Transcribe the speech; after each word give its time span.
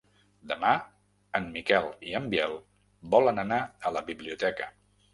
Demà 0.51 0.71
en 1.41 1.45
Miquel 1.59 1.91
i 2.13 2.17
en 2.21 2.27
Biel 2.33 2.59
volen 3.15 3.47
anar 3.47 3.63
a 3.91 3.97
la 3.99 4.07
biblioteca. 4.13 4.77